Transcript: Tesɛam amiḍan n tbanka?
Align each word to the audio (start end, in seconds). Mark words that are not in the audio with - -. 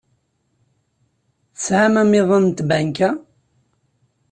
Tesɛam 1.53 1.95
amiḍan 2.01 2.43
n 2.51 2.55
tbanka? 2.57 3.09